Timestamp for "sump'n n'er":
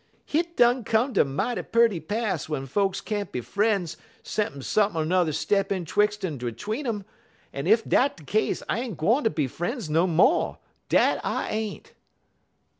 4.63-5.31